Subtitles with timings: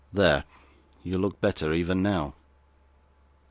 [0.11, 0.45] There.
[1.03, 2.33] You look better even now.